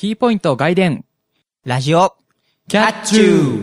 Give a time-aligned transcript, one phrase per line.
[0.00, 1.04] キーポイント外伝、
[1.66, 2.16] ラジオ、
[2.68, 3.20] キャッチ。
[3.20, 3.62] ュ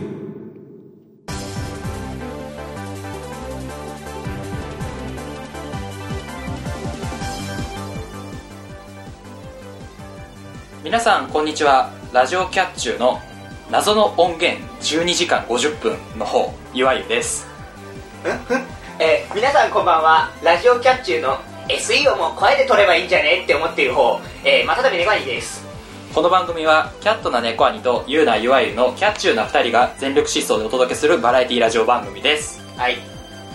[10.84, 11.90] 皆さんこんにちは。
[12.12, 13.18] ラジオキャッチューの
[13.68, 17.48] 謎の音源12時間50分の方ゆわゆです。
[19.00, 19.26] え？
[19.28, 20.30] ー皆さんこんばんは。
[20.44, 23.42] ラジオキャッチューの SE をもう声で撮ればいいんじゃね？
[23.42, 25.66] って思っている方、えー、またたびネガニです
[26.18, 32.60] この番組はキャットな猫兄とユーナゆわゆのキャッチューな2人が全力疾走でお届けするバラエティラジオ番組です。
[32.76, 32.96] はい。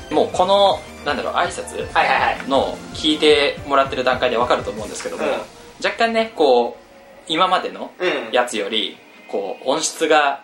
[0.09, 2.49] もうこのなんだろう挨拶はいはいはい。
[2.49, 5.31] の聞いてもらってる段階でわかると思うんですけども、うん。
[5.83, 6.83] 若干ねこう
[7.27, 8.31] 今までのうん。
[8.31, 8.95] やつより
[9.29, 10.41] こう音質が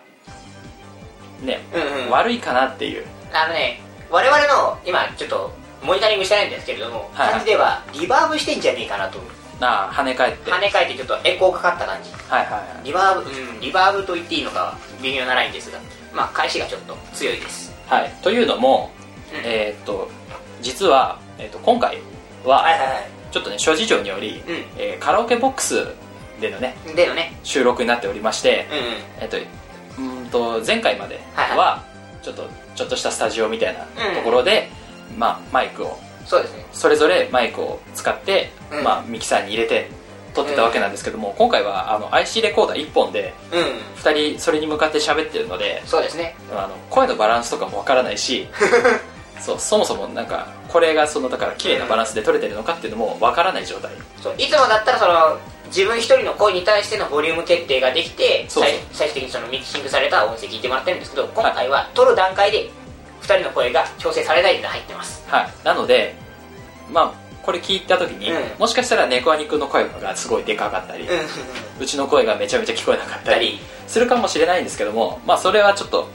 [1.40, 2.10] ね、うんうん。
[2.10, 3.06] 悪いかなっていう。
[3.32, 5.50] あのね我々の今ちょっと
[5.82, 7.30] モニタリングしてないんですけれども、はいはい。
[7.30, 9.18] 感じではリバーブしてんじゃねえかなと
[9.60, 10.50] ああ跳ね返って。
[10.50, 12.10] 跳ね返ってちょっとエコーかかった感じ。
[12.28, 12.84] はいはいはい。
[12.84, 15.78] リバーブうんリバーブと言っていいのかは微妙なラインですが。
[16.12, 17.72] まあ返しがちょっと強いです。
[17.86, 18.90] はい、というのも、
[19.32, 19.40] うん。
[19.44, 20.08] えーっと
[20.62, 21.98] 実は、えーっと今回
[22.44, 24.54] は、はいはいちょっとね諸事情により、うん。
[24.78, 25.86] えーカラオケボックス
[26.40, 27.38] でのねはいでのね。
[27.42, 28.84] 収録になっておりまして、うんうん。
[29.20, 31.84] えーっとうーんと前回まではいは
[32.22, 33.80] ちょっとちょっとしたスタジオみたいな
[34.14, 34.68] ところで、
[35.18, 36.66] まあ、マイクをそうですね。
[36.72, 38.84] それぞれマイクを使って、うん。
[38.84, 39.88] まあ、ミキサーに入れて
[40.34, 43.60] 撮ってたわけなんですけども、今回はあの IC レコーダー1本でうん。
[44.02, 46.36] 2人それに向かって喋ってるのでそうですね。
[46.52, 48.48] あの声のバランスとかもわからないし
[49.40, 53.90] そうそもそもなんかこれがそのだから綺麗なバランスで撮れてるのかっていうのもわからない状態。
[54.22, 62.70] そういつもだったらその自分一人の声に対してのボリューム決定ができて最最終的にそのミキシングされた音声聞いてもらってるんですけど今回は撮る段階で2
[63.36, 65.24] 人の声が調整されないで入ってます。
[65.28, 65.48] はい。
[65.64, 66.14] なので
[66.92, 68.58] まあこれ聞いた時に、うん。
[68.58, 71.82] もしかしたら猫アニくんの声がすごいでかかったり、うん。
[71.82, 76.08] うちの声がめちゃめちゃ聞こえなかったりするかもしれないんですけどもまあそれはちょっと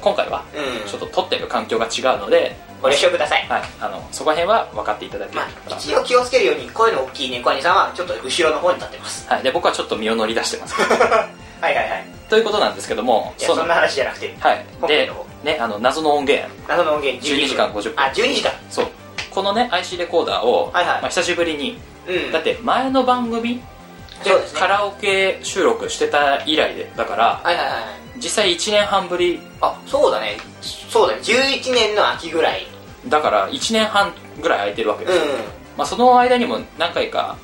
[0.00, 0.88] 今回はうん。
[0.88, 3.46] ちょっと撮ってる環境が違うので、ご了承ください。
[3.48, 9.26] はい、あのそこら辺は分かっていただけれまば、あ一応気をつけるように声の大きい猫兄さんはちょっと後ろの方に立ってます。
[9.26, 10.74] はい、で僕はちょっと身を乗り出してます。
[10.84, 12.04] はいはいはい。
[12.28, 14.64] ということなんですけどもそんな話じゃなくてはい。
[14.86, 15.10] で
[15.44, 16.48] ねあの謎の音源。
[16.68, 17.70] 謎の音源12時間。
[17.70, 17.94] 50分。
[17.96, 18.52] あ12時間。
[18.70, 18.86] そう。
[19.30, 21.02] このね IC レコーダーを、はいはい。
[21.02, 21.78] まあ、久しぶりに。
[22.08, 22.32] うん。
[22.32, 23.60] だって前の番組
[24.24, 24.36] でね。
[24.54, 27.84] カラオケ収録してた以来でだからはいはいはい
[28.16, 29.40] 実際1年半ぶり。
[29.60, 30.36] あそうだね。
[30.62, 31.22] そうだね。
[31.22, 32.66] 11年の秋ぐらい。
[33.08, 35.18] だから1年半ぐらい空いてるわけです。
[35.18, 35.26] よ、う
[35.76, 37.36] まあ、その間にも何回か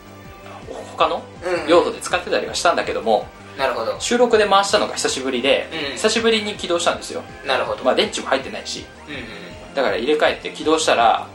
[0.96, 1.20] 他のん
[1.64, 1.68] うん。
[1.68, 3.26] 用途で使ってたりはしたんだけども
[3.60, 3.94] なるほど。
[4.00, 5.96] 収録で回したのが久しぶりで、うん。
[5.96, 7.84] 久しぶりに起動したんですよ、なるほど。
[7.84, 8.84] まあ、電池も入ってないし。
[9.06, 9.74] うんうん。
[9.74, 11.26] だから入れ替えて起動したら、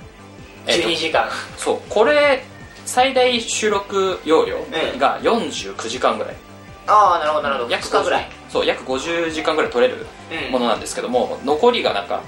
[0.68, 1.30] えっと12時間。
[1.58, 2.44] そうこれ
[2.86, 5.00] 最大収録容量うん。
[5.00, 6.36] が49時間ぐらい、
[6.88, 7.72] ああなるほどなるほど。
[7.72, 8.30] 約2日ぐらい。
[8.50, 10.06] そう約50時間ぐらい取れる
[10.46, 10.52] うん。
[10.52, 12.22] ものなんですけども、残りがなんか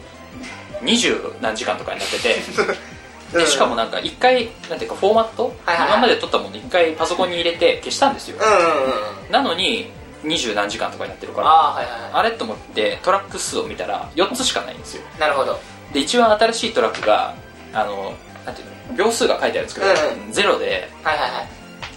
[0.84, 2.35] 20何時間とかになってて
[3.34, 5.78] でしかもなんか1回なんていうかフォーマット、はいはい。
[5.78, 9.26] はい今まで撮ったもの1回パソコンに入れて消したんですよ、うんうんうん。
[9.26, 9.92] うんなのに
[10.24, 15.04] 20何時間とかになってるからああはいはいはあれと思ってトラック数を見たら4つしかないんですよ。
[15.16, 15.60] いなるほど。
[15.94, 17.36] で一番新しいトラックが
[17.74, 18.14] あの
[18.46, 19.94] なんていうの秒数が書いてあるんですけど、う
[20.32, 21.48] ゼロではいはいはい。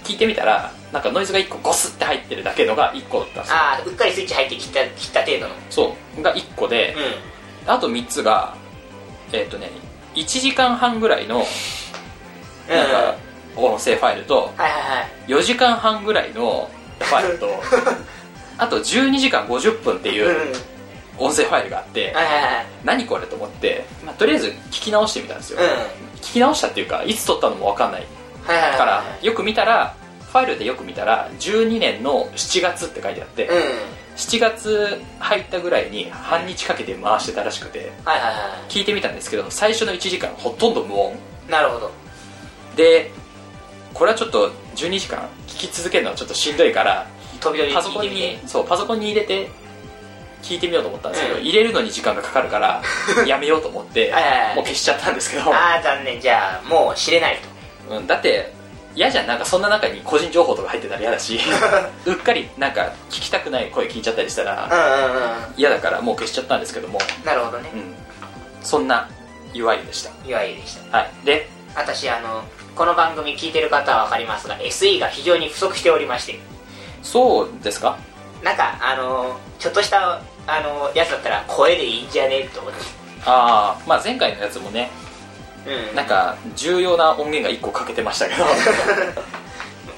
[0.05, 3.57] 聞いてみたらなんかノイズが1個ゴスって入ってるだけのが1個だったんですよ。
[3.57, 5.55] ああうっかりスイッチ入って切った切った程度の。
[5.71, 6.23] そう。
[6.23, 6.95] が1個で
[7.67, 8.55] うあと3つが
[9.33, 9.71] えっ、とね
[10.15, 11.45] 1時間半ぐらいのん。
[12.69, 13.17] なんか
[13.57, 15.09] 音声ファイルとはいはいはい。
[15.29, 17.49] 4時間半ぐらいのファイルと
[18.59, 20.53] あと12時間50分っていうん。
[20.53, 20.55] う
[21.19, 22.67] 音声ファイルがあってはいはいはい。
[22.85, 25.67] 何これと思って、まあ、とりあえず聞き直してみたんですよ、うん。
[26.21, 28.07] 聞き直したっていうかいつ撮ったのも分かんない。
[28.47, 29.95] はいはいはいからよく見たら
[30.33, 33.63] ファイルでよく見たら12年の7月って書いてあって、うん
[34.17, 41.15] 7月入ったぐらいに半日かけて回してたらしくてはいはいは聞いてみたんですけど最初の1時間ほとんど無音。
[41.49, 41.91] いなるほど。
[42.77, 43.11] で
[43.95, 47.07] これはちょっと12時間聞き続けるのはちょっとしんどいから
[47.41, 49.49] 飛び降りパソコンにそうパソコンに入れて
[50.43, 51.43] 聞いてみようと思ったんですけど、うん。
[51.43, 52.83] 入れるのに時間がかかるから
[53.27, 54.13] やめようと思って
[54.55, 56.21] もう消しちゃったんですけど、ああ残念。
[56.21, 57.39] じゃあもう知れない
[57.89, 57.97] と。
[57.97, 58.53] うん、だって
[58.95, 59.27] 嫌じゃん。
[59.27, 61.39] なんかそんな中に個人情報とか入ってたら嫌だし。
[62.07, 64.69] うっかりなんか聞きたくない声聞いちゃったりしたら
[65.57, 67.71] 嫌だからもう消しちゃったんですけども、なるほどね。
[67.73, 67.95] うん、
[68.63, 69.09] そんな
[69.55, 70.11] UI でした。
[70.29, 71.11] いわゆるでしたはい。
[71.25, 72.43] で私あの
[72.75, 76.39] この番組聞いてる方は分かりますが SE が非常に不足しておりまして。
[77.03, 77.97] そうですか？
[78.43, 82.41] なんかあのちょっとしたあのやつだったら声でいいんじゃね？
[82.41, 82.81] えと思って。
[83.27, 84.91] ああまあ前回のやつもね
[85.67, 85.97] うん。
[85.97, 88.45] なんか重要な音源が1個かけてましたけど。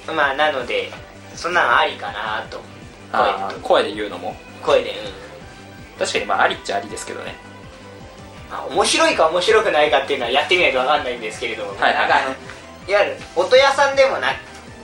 [0.15, 0.91] まあなので
[1.35, 2.61] そんなのありかなと
[3.63, 4.37] 声で言うのも。
[4.63, 5.99] 声でうん。
[5.99, 7.35] 確かにまあありっちゃありですけどね。
[8.53, 12.35] まあ、面白いか面白くないかっていうのはやってみないと分かんないんですけれど、はいなんかあの
[12.89, 14.29] いわゆる音屋さんでもな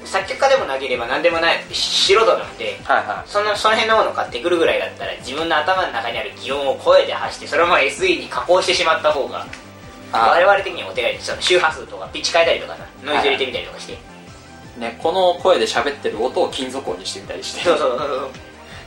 [0.05, 9.47] 作曲家でもなければ何でもない素人なんではいはそのその辺のものを買ってくるぐらいだったら自分の頭の中にある擬音を声で発してそれをまあ SE に加工してしまった方が
[10.13, 14.81] 我々的にはお手軽その周波数とかピッチ変えたりとかさノイズ入れてみたりとかして、い。
[14.81, 17.61] ねこの声で喋ってる音を金属音にしてみたりして。
[17.63, 18.31] そうそうそうそう。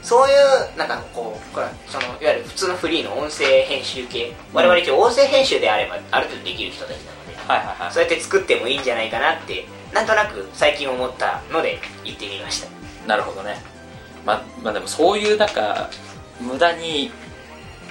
[0.02, 0.32] そうい
[0.74, 4.32] うなんかこうそのいわゆる普通のフリーの音声編集系。
[4.52, 7.92] 我々一応音声編集であればある程度できる人たちなのではいはいはい。
[7.92, 12.68] そうやって作ってもいいんじゃないかなってなんとなく最近思ったので言ってみました。
[13.06, 13.56] なるほどね。
[14.26, 15.88] ままあでもそういうなんか
[16.40, 17.12] 無駄に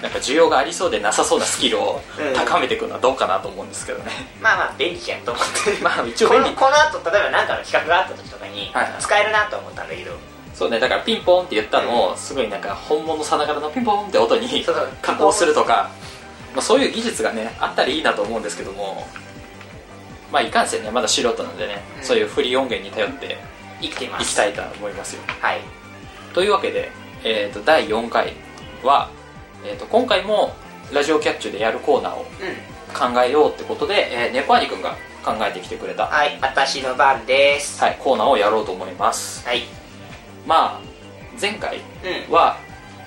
[0.01, 2.33] なんか需要がありそうでなさそうなスキルをうん。
[2.33, 4.12] 高めていくのはどうかなと思うんですけどね、
[4.42, 5.80] まあまあ便利じゃんと思って。
[5.83, 6.50] まあ一応こ便利。
[6.50, 8.94] のこの後例えば何かの企画があった時とかにはいはい。
[9.00, 10.12] 使えるなと思ったんだけど、
[10.53, 14.65] そうねだからピンポンって言ったのをすごいなんか本物さながらのピンポンって音に
[15.01, 15.89] 加工するとか、
[16.53, 19.07] まあ、そういう技術がねあったらいいなと思うんですけども
[20.31, 22.03] まあいかんせんねまだ素人なんでね、うん。
[22.03, 23.38] そういうフリー音源に頼って
[23.81, 25.21] 生きていきたいと思いますよ。
[25.42, 25.62] はい。
[26.33, 26.92] というわけで、
[27.24, 28.33] えー、と第4回
[28.83, 29.09] は、
[29.63, 30.53] えー、と今回も
[30.91, 32.25] ラジオキャッチュでやるコーナーをうん。
[32.93, 37.81] 考えようってことで、えー、ネパーニ君が考えてきてくれた、はい私の番です。
[37.81, 39.47] はい、コーナーをやろうと思います。
[39.47, 39.61] はい。
[40.45, 40.81] まあ
[41.39, 42.33] 前回うん。
[42.33, 42.57] は、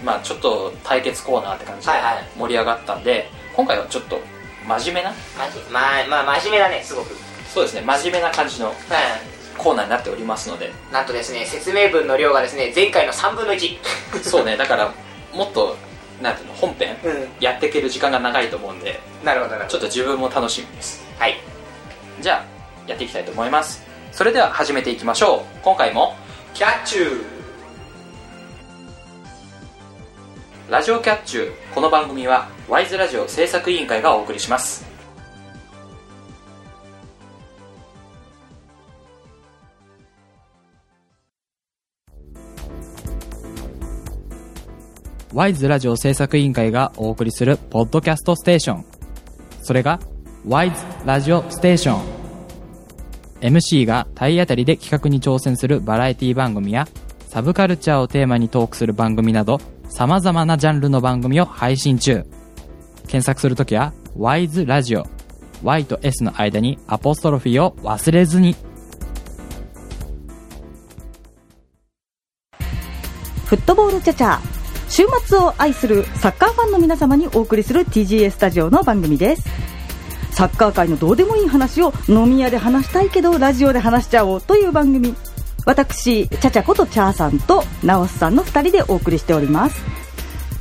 [0.02, 2.24] まあ、ちょっと対決コーナーって感じではいはい。
[2.38, 4.18] 盛り上がったんで、今回はちょっと
[4.66, 5.10] 真面目な
[5.70, 7.14] まあまあ真面目だねすごく。
[7.52, 8.76] そうですね真面目な感じのはい。
[9.58, 10.72] コーナーになっておりますので。
[10.92, 13.76] なんとですね説明文の量がですね前回の3分の1
[14.22, 14.94] そうねだから
[15.34, 15.76] もっと
[16.22, 16.96] なんていうの本編？
[17.04, 17.28] うん。
[17.40, 19.72] やっていける時間が長いと思うんでなるほどなるほど。
[19.72, 21.04] ちょっと自分も楽しみです。
[21.18, 21.34] はい。
[22.20, 22.44] じゃあ
[22.88, 23.82] やっていきたいと思います。
[24.12, 25.58] それでは始めていきましょう。
[25.62, 26.14] 今回も
[26.54, 27.24] キャッチュー。
[30.70, 31.74] ラジオキャッチュー。
[31.74, 34.93] この番組はワイズラジオ制作委員会がお送りします
[45.34, 48.84] ワイズラジオ制作委員会がお送りするポッドキャストステーション。
[49.62, 49.98] それが
[50.46, 52.02] ワイズラジオステーション。
[53.40, 56.86] MC が体当たりで企画に挑戦するバラエティ番組や
[57.26, 59.58] サブカルチャーをテーマにトークする番組など
[59.88, 62.24] 様々なジャンルの番組を配信中。
[63.08, 65.04] 検索するときはワイズラジオ。
[65.64, 68.54] Y と S の間にアポストロフィーを忘れずに。
[73.46, 74.63] フットボールチャチャ。
[74.96, 79.42] 週末を愛するサッカーファンの皆様にお送りする TGA スタジオの番組です。
[80.30, 85.16] サッカー界のどうでもいい話を飲み屋で話したいけどラジオで話しちゃおうという番組。
[85.66, 89.82] 私チャチャことチャーさんとナオスさんの2人でお送りしております。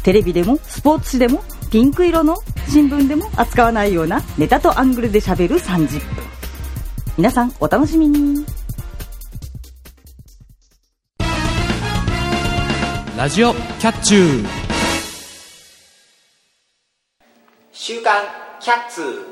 [0.01, 2.37] テレビでもスポーツ紙でもピンク色の
[2.69, 6.01] 新聞でも扱わないようなネタとアングルで喋る30分。
[7.17, 8.62] 皆さんお楽しみに。
[13.15, 14.47] ラジオキャッチュー。
[17.71, 18.23] 週刊
[18.59, 19.27] キャッツ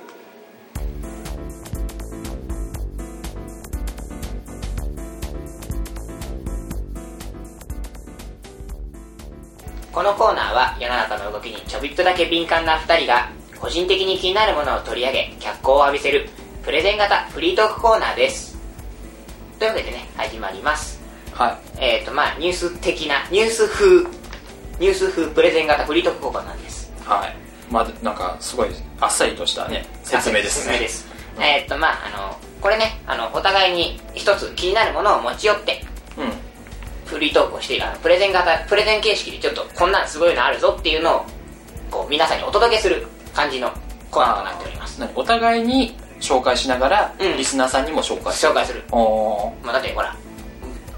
[9.91, 16.29] このコーナーは世の中の動きにちょびっとだけ敏感な2人が個人的に気になるものを取り上げ脚光を浴びせる
[16.63, 18.55] プレゼン型フリートークコーナーです。
[19.57, 20.90] というわけでね始まります。
[21.41, 21.57] はい。
[21.79, 24.03] えっ、ー、とまあニュース的なニュース風
[24.79, 26.93] ニュース風プレゼン型フリートークコーナーです。
[27.03, 27.35] はい。
[27.71, 28.69] まあなんかすごい
[28.99, 30.73] あっさりとしたね説明ですね。
[30.73, 31.07] 説明です。
[31.39, 35.83] えーっとまああのこれねあのお互いに一つ気になるものを持ち寄って
[36.17, 36.31] うん。
[37.05, 41.25] フリートークをしてあのプレゼン型プレゼン形式でちょっとこんなんすごいのあるぞっていうのを
[41.89, 43.71] こう皆さんにお届けする感じの
[44.11, 44.99] コーナーとなっております。
[44.99, 47.37] 何お互いに紹介しながら、うん。
[47.37, 48.51] リスナーさんにも紹介する。
[48.51, 49.65] 紹介する、おー。
[49.65, 50.15] まあ、だってほら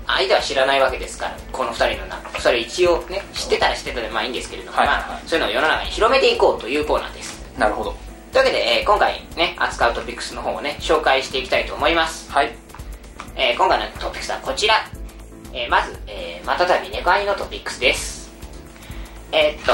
[0.07, 4.87] 相手は知らないわけですからこの2人のなそれ一応ね知ってたら知ってたでまあいいんですけれども、はい。
[4.87, 7.43] まあ、そういうのを世の中に広めていこうというコーナーです。
[7.57, 7.95] なるほど。
[8.31, 12.31] というわけで、えー今回ね扱うトピックスの方をね紹介していきたいと思います。
[12.31, 12.55] はい。
[13.35, 14.75] えー今回のトピックスはこちら、
[15.53, 18.31] えーまず、えーまたたび猫アニのトピックスです。
[19.31, 19.73] えーっと、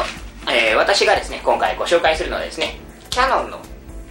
[0.52, 2.78] えー私がですね今回ご紹介するのはですね
[3.10, 3.60] キャノンの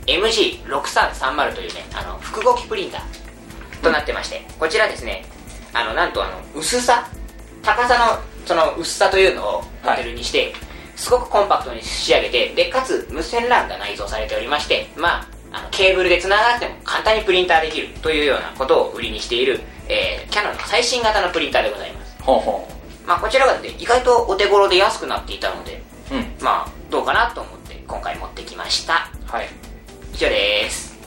[0.06, 5.24] MG6330 というねあの複合機プリンターとなってまして、こちらですね
[5.72, 7.08] あのなんとあの薄さ？
[7.62, 10.54] 高さのその薄さというのをモデルにして、
[10.96, 22.22] すごくコンパクトに仕上げてでかつ無線 LAN が内蔵されておりましてまああのケーブルでつながなくても簡単にプリンターできるというようなことを売りにしている、えーキャノンの最新型のプリンターでございます。
[22.22, 22.68] ほうほ
[23.06, 26.24] まあこちらがですね意外とお手頃で安くなっていたのでううん。
[26.40, 29.10] まあどうかなと思って今回持ってきました。
[29.26, 29.48] はい。
[30.14, 30.98] 以上です。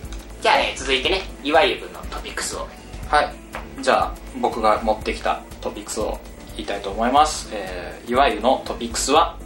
[0.42, 2.68] じゃあね続いてねいわゆるのトピックスを
[3.12, 3.84] はい。
[3.84, 6.18] じゃあ僕が持ってきたトピックスを
[6.56, 9.38] 言いたいと思います、えーいわゆるのトピックスは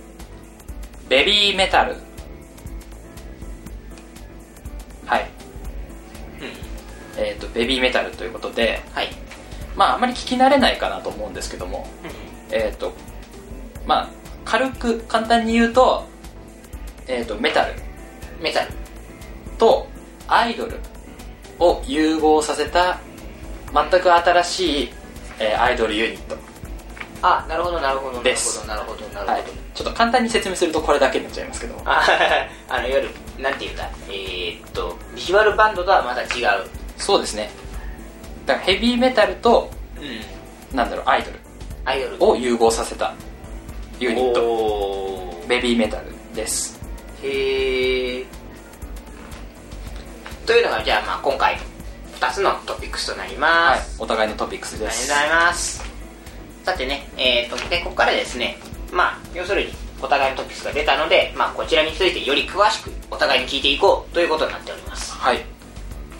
[1.09, 1.95] ベビーメタル。
[5.07, 5.29] はい。
[7.17, 7.23] うん。
[7.23, 9.09] えっ、とベビーメタルということではい。
[9.75, 11.87] まああまり聞き慣れないかなと思うんですけども
[12.51, 12.93] えっ、と
[13.87, 14.09] まあ
[14.45, 16.05] 軽く簡単に言うと
[17.07, 17.73] えっ、とメタル。
[18.39, 18.71] メタル。
[19.57, 19.87] と
[20.27, 20.77] アイドル
[21.57, 22.99] を融合させた
[23.75, 24.89] 全く新しい、
[25.39, 26.37] えーアイドルユニット。
[27.21, 28.59] あなるほどなるほどなるです。
[28.59, 31.81] ほどなるほどなるほど、はい、ちょっと簡単に説明するとこれだけになっちゃいますけど。
[31.83, 32.03] あ
[32.69, 33.89] あの夜なんていうんだ？
[34.07, 36.67] えー、っとビジュアルバンドとはまた違う。
[36.97, 37.49] そうですね。
[38.45, 40.77] だからヘビーメタルとうん。
[40.77, 41.39] なんだろうアイドル。
[41.85, 42.23] アイドル。
[42.23, 43.13] を融合させた
[43.99, 45.43] ユニット。
[45.47, 46.79] ベビーメタルです。
[47.23, 48.25] へえ
[50.45, 51.57] というのがじゃあまあ今回
[52.19, 55.83] 2つのトピックスとなりはいます、お互いのトピックスでありがとうすございます。
[56.63, 58.57] さてねえー、とでここからですね
[58.91, 65.13] まあ要するにお互いのトピックスが出たので、まあ、こちらについてより詳しくお互いに聞いていこうということになっております。
[65.13, 65.45] はい。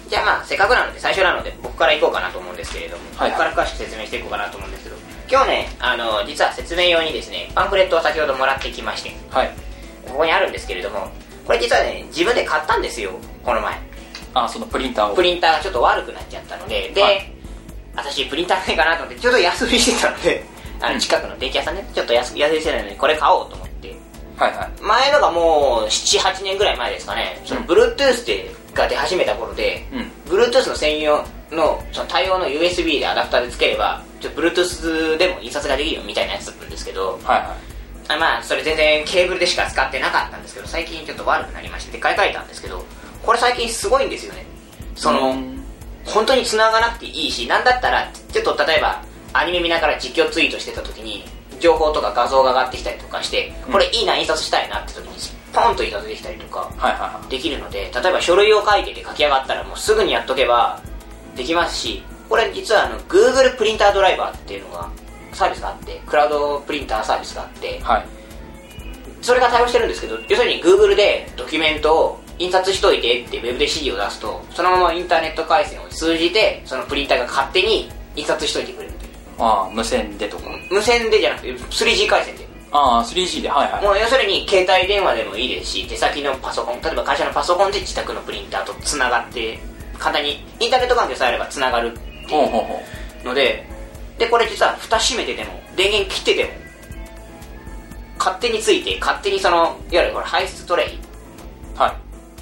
[0.08, 3.32] じゃあまあせっかくなので最初なので僕からいこうかなと思うんですけれども、はい。
[3.32, 4.96] 僕から詳しく説明していこうかなと思うんですけど
[5.30, 9.52] 今日ねあの実は説明用にですねパンフレットを先ほどもらってきましてはい。
[10.08, 11.10] ここにあるんですけれども
[11.46, 13.12] これ実はね自分で買ったんですよ
[13.44, 13.80] この前
[14.36, 15.15] あそのプリンターを。
[15.15, 17.32] プリンターがちょっと悪くなっちゃったのでで、はい。
[17.96, 20.44] 私プリンターないかなと思ってちょっと安売りしてたので
[20.82, 20.94] あうん。
[20.96, 23.96] の近くの電気屋さんねちょっと安安売りしてたのでこれ買おうと思って。
[24.38, 24.82] はいはい。
[24.82, 27.42] 前のがもう78年ぐらい前ですかね。
[27.46, 27.68] そのうん。
[27.68, 30.12] Bluetooth でが出始めた頃で、うん。
[30.38, 37.48] Bluetooth の専用のその対応の USB でアダプターでつければちょっと Bluetooth でも印刷ができるよみたいなやつだったんですけどはいはい。
[38.08, 42.84] あまあそれ全然ケーブルでしか使ってなかったんですけど最近ちょっと悪くなりましてで買い替えたんですけど
[43.25, 44.46] これ最近すごいんですよね。
[44.96, 45.62] その、うん。
[46.05, 49.01] 本当に繋がなくていいしなんだったらちょっと例えば
[49.34, 51.25] アニメ見ながら実況ツイートしてた時に
[51.60, 53.74] 情報とか画像が上がってきたりとかしてうん。
[53.74, 55.15] これいいな印刷したいなって時に
[55.51, 56.70] ポンと印刷できたりとか
[57.27, 60.79] できるので例えば書類を書いてて書き上がったらもうすぐにやっとけば
[61.36, 64.89] できますしこれ実はあの Google プリンタードライバーっていうのが
[65.34, 68.05] サービスがあってクラウドプリンターサービスがあってはい。
[69.22, 79.12] それが対応してるんですけど要するに Google でドキュメントを印刷しといてってウェブで指示を出すとそのままインターネット回線を通じてそのプリンターが勝手に印刷しといてくれるという。
[79.39, 80.50] ああ無線でとか。
[80.72, 82.48] 無線でじゃなくて 3G 回線で。
[82.72, 83.84] ああ 3G ではいはい。
[83.84, 89.60] もう要するに携帯電話でもいいですし手先のパソコン例えば会社のパソコンで自宅のプリンターとつながって
[89.98, 92.82] 簡単にインターネット環境さえあればつながるっていうほうほうほ
[93.24, 93.65] ので
[94.18, 96.50] でこれ実は蓋閉めてても電源切ってても
[98.18, 101.00] 勝手について勝手にそのいわゆるこれ排出トレイ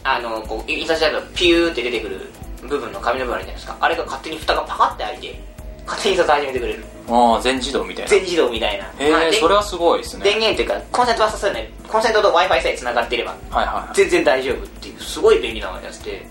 [0.04, 2.20] あのこう印刷したとピューって出てくる
[2.62, 3.78] 部分の紙の部分あるじゃないですか。
[3.80, 5.40] あれが勝手に蓋がパカって開いて
[5.86, 6.86] 勝手に印刷始めてくれる。
[7.10, 8.10] ああ全自動みたいな。
[8.10, 8.86] 全自動みたいな。
[8.86, 10.24] へえ、まあでそれはすごいですね。
[10.24, 11.70] 電源というかコンセントはさせない。
[11.88, 13.96] コンセントと w i f i さえつながっていればはいはいはい。
[13.96, 16.26] 全然大丈夫っていうすごい便利なやつで。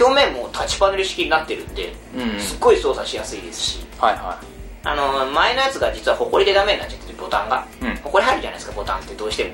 [0.00, 3.86] 表面もタッチパネル式になってるんで、うんすっごい操作しやすいですし。
[3.98, 4.38] はいは
[4.86, 7.96] あの前のやつが実はホコリでダメになっちゃっててボタンが、うん。
[7.96, 9.50] ホコリ入るじゃないですかボタンってどうしても。
[9.50, 9.52] い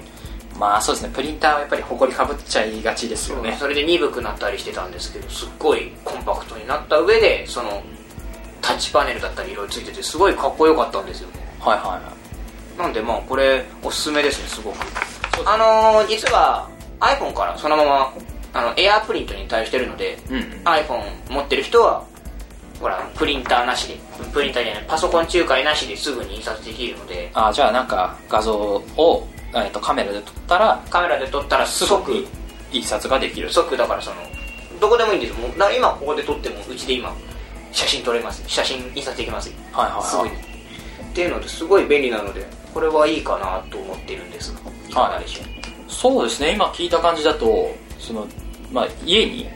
[0.60, 3.56] まあそうですねプリンターはやっぱりホコリかぶっちゃいがちですよね。
[3.58, 7.82] それで鈍くなったりしてたんですけどすっごいコンパクトになった上でその
[8.60, 11.36] タッチパネルだったりいろいろついててすごいかっこよかったんですよね。
[11.60, 12.12] はいはいは
[12.76, 12.78] い。
[12.78, 14.76] なんでまあこれおすすめですねすごく。
[15.46, 16.68] あのー、実は
[17.00, 18.14] iPhone からそのまま
[18.52, 20.42] あのエアープリントに対応してるのでうんうん。
[20.64, 22.04] iPhone 持ってる人は
[22.78, 23.98] ほらプリンターなしで
[24.30, 27.30] プリンターじゃないパソコン仲介なしですぐに印刷できるので。
[27.32, 32.26] あじゃあなんか画像を、えー、とカメラで撮ったらカメラで撮ったら即に
[32.72, 33.50] 印刷ができる。
[33.50, 34.16] 即だからその
[34.80, 35.36] どこでもいいんですよ。
[35.36, 37.12] もうな今ここで撮ってもうちで今
[37.72, 38.42] 写真撮れます。
[38.46, 39.48] 写真印刷できます。
[39.48, 40.04] よはいはいはい。
[40.04, 40.30] すぐに。
[40.30, 45.42] っていうのですごい便利なのでこれはいいかなと思ってるんですがいかがでしょ
[45.88, 46.54] そうですね。
[46.54, 48.26] 今聞いた感じだとその、
[48.72, 49.48] まあ、家にう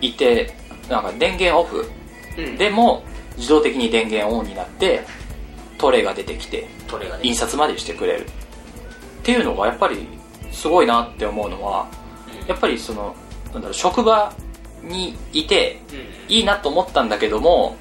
[0.00, 0.52] いて
[0.88, 1.88] なんか電源オフ。
[2.36, 3.04] うん、うん、でも
[3.36, 5.04] 自動的に電源オンになって
[5.78, 6.76] トレイが出てきて。
[7.22, 8.26] 印刷までしてくれる
[9.26, 10.06] っていうのがやっぱり
[10.52, 11.88] すごいなって思うのは
[12.46, 13.12] やっぱりその
[13.46, 14.32] なんだろう職場
[14.84, 15.80] にいて
[16.28, 16.36] うん。
[16.36, 17.76] いいなと思ったんだけども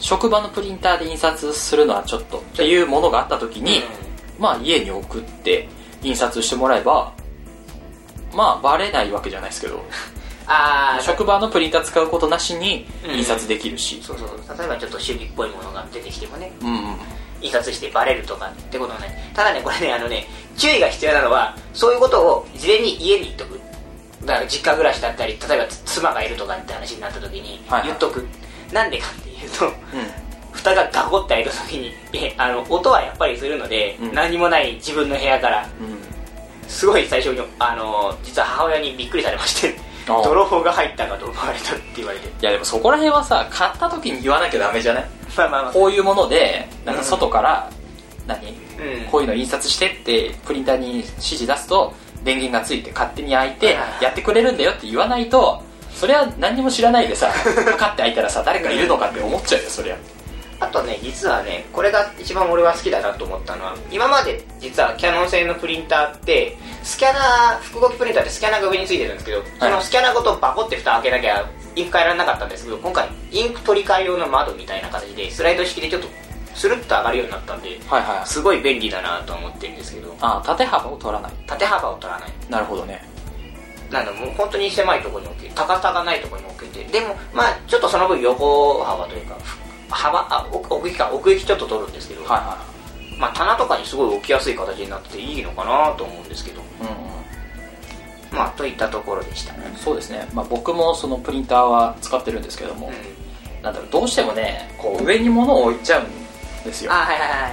[0.00, 3.82] 職場のプリンターで印刷するのはちょっとっていうものがあった時に、
[4.38, 5.68] まあ家に送って
[6.02, 7.12] 印刷してもらえば
[8.34, 9.84] まあバレないわけじゃないですけど
[10.46, 13.18] ああ職場のプリンター使うことなしにうん。
[13.18, 14.28] 印刷できるし、そうそう。
[14.46, 16.50] そう例えばちょっと主義っぽいものが出てきてもね。
[16.62, 17.15] うんうん
[17.46, 20.26] 印刷してバレるとかってことはないただねこれねあのね
[20.56, 23.60] 注意が必要なのはそういうことを事前に家に言っとく。
[24.24, 27.86] だから実家暮らしだったり例えば妻がいるとかって話になった時にはいはい。
[27.88, 28.26] 言っとく、
[28.72, 29.72] なんでかっていうとうん。
[30.52, 34.14] 蓋がガコって開いた時にえあの音はやっぱりするので、うん。
[34.14, 35.68] 何もない自分の部屋から。
[35.80, 36.16] うん。
[36.68, 45.04] すごい最初にあの実は母親にびっくりされまして泥棒が入ったかと思われたって言われていやでもそこら辺はさ買った時に言わなきゃダメじゃない？
[45.36, 45.72] まあまあまあ。
[45.72, 47.70] こういうものでなんか外から
[48.26, 48.54] 何、うん。
[49.10, 51.92] こういうの印刷してってプリンターに指示出すと
[52.24, 57.28] 電源がついて勝手に開いてやってくれるんだよって言わないとそれは何にも知らないでさ
[57.72, 59.96] パカって開いたらさ誰かいるのかって思っちゃうよそりゃ
[60.58, 72.64] あとね実はねこれが一番俺は好きだなと思ったのは今まで実はキャノン製のプリンターってスキャナー複合機プリンターってスキャナーが上についてるんですけど、そのスキャナーごとバコって蓋開けなきゃインク変えられなかったんです。
[72.64, 76.08] けど今回インク取り替え用の窓みたいな形でスライド式でちょっと
[76.54, 80.16] スルッと上がるようになったんではいはいすごい便利だなとは思ってるんですけど。
[80.20, 81.32] あ縦幅を取らない。
[81.46, 82.30] 縦幅を取らない。
[82.48, 83.02] なるほどね。
[83.90, 86.84] なのもう本当に狭いところに置け高さがないところに置けて。
[86.84, 89.36] でもまあちょっとその分横幅というか
[89.90, 92.58] 幅あ奥奥行きか奥行きちょっと取るんですけど、はいは
[93.18, 96.60] まあ棚とかにすごい置きやすい形になってていいのかなと思うんですけど。
[96.60, 97.16] いうんうん。
[98.32, 99.54] まあといったところでした。
[99.54, 103.62] ねそうですね、まあ、僕もそのプリンターは使ってるんですけども、うん。
[103.62, 106.92] なんだろうどうしてもねこう上に物を置いちゃうんですよ。
[106.92, 107.52] あはいはいはい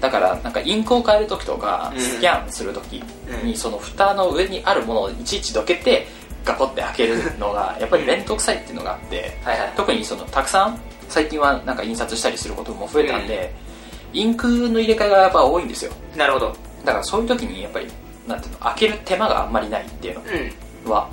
[0.00, 2.00] だからなんかインクを変える時とかうん。
[2.00, 3.02] スキャンする時
[3.42, 3.48] うん。
[3.48, 6.06] にその蓋の上にあるものをいちいちどけて
[6.44, 9.36] ガコって開けるのがやっぱり面倒くさいっていうのがあって
[9.76, 13.52] 特にそのたくさん最近はなんか印刷したりすることも増えたんで、
[14.12, 15.92] インクの入れ替えがやっぱ多いんですよ。
[16.16, 16.56] なるほど。
[16.84, 17.86] だからそういう時にやっぱり
[18.26, 20.88] なんていうの開ける手間があんまりないっていううん。
[20.88, 21.10] のは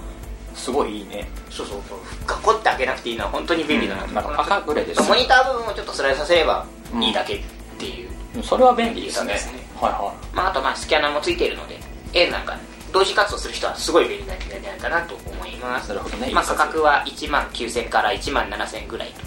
[0.56, 1.28] すごいいいね。
[1.50, 2.00] そうそうそう。
[2.26, 4.14] ガコって開けなくていいのは本当に便利だなとうん。
[4.16, 6.66] なんかパカぐらいですモニター部分をちょっとスライドさせれば
[7.02, 7.42] いいだけっ
[7.78, 9.34] ていう、それは便利ですね。
[9.34, 9.60] ですね。
[9.80, 11.78] はいはまあ、あとまあスキャナーもついているので
[12.14, 12.58] 絵なんか
[12.92, 15.90] 同時活動する人はすごい便利なんじゃないかなと思います。
[15.90, 16.32] なるほどね。
[16.34, 19.27] まあ、価格は1万9000から1万7000ぐらいと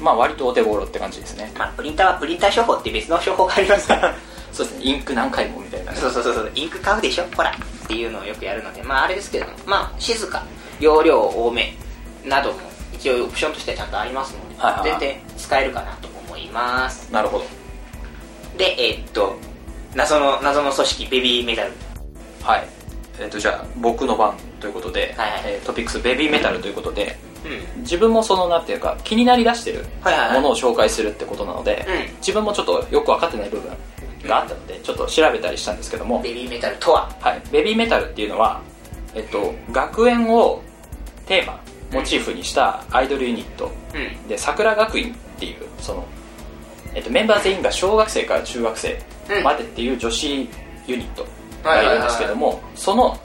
[0.00, 1.52] まあ割とお手頃って感じですね。
[1.58, 4.14] まあプリンターはプリンター処方って別の処方がありますから。
[4.52, 4.84] そうですね。
[4.84, 5.92] インク何回もみたいな。
[5.92, 6.34] ねそうそうそう。
[6.34, 7.24] そうインク買うでしょ？
[7.36, 7.50] ほら。
[7.50, 8.82] っていうのをよくやるので。
[8.82, 9.50] まああれですけれど。
[9.52, 10.42] もまあ静か。
[10.80, 11.74] 容量多め
[12.24, 12.58] なども
[12.92, 15.00] 一応オプションとしてはちゃんとありますので、はいはいはい。
[15.00, 17.08] 全然使えるかなと思います。
[17.12, 17.44] なるほど。
[18.58, 19.36] でえーっと
[19.94, 21.72] 謎の謎の組織ベビーメタル。
[22.42, 22.68] はい。
[23.18, 25.40] えっ、とじゃあ僕の番ということで、はいはい。
[25.46, 27.25] えートピックスベビーメタルということでうん
[27.78, 29.84] 自分もそのなんていうか気になりだしてる
[30.34, 32.16] ものを紹介するってことなので、うん。
[32.16, 33.70] 自分もちょっとよく分かってない部分
[34.28, 38.60] があったのでちょっと調べたりしたんですけども、ベビーメタルとははい、ベビーメタルっていうのは、
[39.14, 40.62] えっと、学園を
[41.26, 41.60] テーマ
[41.92, 43.70] モチーフにしたアイドルユニット。
[43.94, 44.28] うん。
[44.28, 46.06] で桜学院っていうその、
[46.94, 48.98] えっと、メンバー全員が小学生から中学生
[49.44, 50.48] までっていう女子
[50.86, 51.26] ユニット
[51.62, 53.18] がいるんですけどもその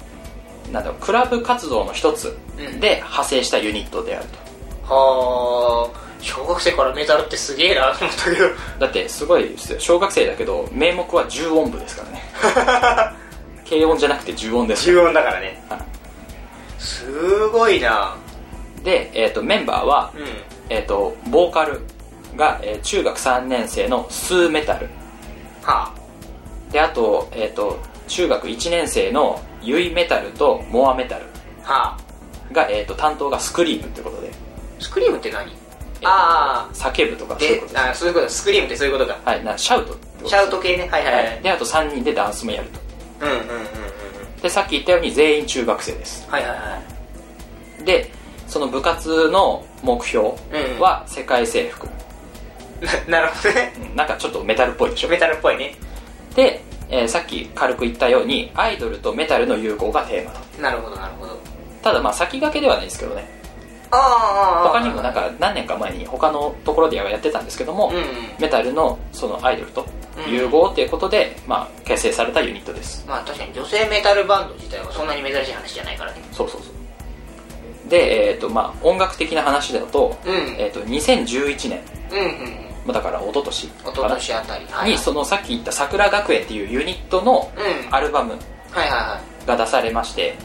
[0.72, 2.80] なんだろうクラブ活動の一つうん。
[2.80, 4.94] で派生したユニットであると。
[4.94, 8.50] はあ小学生からメタルってすげえなと思ったけど。
[8.80, 9.80] だってすごいですよ。
[9.80, 13.16] 小学生だけど名目は重音部ですからね。
[13.70, 15.64] 軽音じゃなくて重音です重音だからね。
[15.70, 15.80] は
[16.78, 18.16] すごいな。
[18.84, 20.26] で、えっとメンバーは、うん。
[20.70, 21.82] えっとボーカル
[22.36, 24.90] が、えー中学3年生のスーメタル。
[25.64, 25.92] は
[26.72, 31.26] であと,、えっと中学1年生のユイメタルとモアメタル
[31.66, 32.54] あはあ。
[32.54, 34.32] が、えっと担当がスクリームってことで、
[34.80, 35.52] スクリームって何？
[35.52, 35.56] えっ
[36.02, 36.74] とああ。
[36.74, 37.74] 叫ぶとかそういうでこと。
[37.74, 38.30] ですあそういうこと。
[38.30, 39.20] スクリームってそういうことか。
[39.24, 40.24] はいなシャウトってこと。
[40.24, 40.88] ですシャウト系ね。
[40.92, 41.42] はいはいはい。
[41.42, 42.80] であと3人でダンスもやると。
[43.26, 44.42] うんうんうんうんうん。
[44.42, 46.28] でさっき言ったように全員中学生です。
[46.30, 46.82] はいはいは
[47.80, 48.12] いで
[48.48, 50.30] その部活の目標
[50.80, 51.88] は世界征服、
[53.08, 53.74] ななるほどね。
[53.92, 55.08] うんなんかちょっとメタルっぽいでしょ。
[55.08, 55.76] メタルっぽいね。
[56.36, 60.32] で、えーさっき軽く言ったようにアイドルとメタルの融合がテーマ。
[60.32, 61.40] となるほどなるほど。
[61.82, 63.28] ただまあ先駆けではないですけどね。
[63.92, 68.04] ああ他にもなんか何年か前に他のところでやってたんですけども、うんうん。
[68.40, 69.86] メタルのそのアイドルと
[70.30, 73.06] 融合っていうことで、まあ、結成されたユニットです。
[73.08, 76.22] まあ確かに女性メタルバンド自体はそんなに珍しい話じゃないからね。
[76.32, 77.90] そうそうそう。
[77.90, 80.34] で、えーとまあ、音楽的な話だと,、うん。
[80.58, 84.66] えー、と2011年うんうんまあだから一昨年一昨年あたり。
[84.70, 87.96] はいにそのさっき言った桜学園っていうユニットのうん。
[87.96, 88.36] アルバム
[89.46, 90.36] が出されまして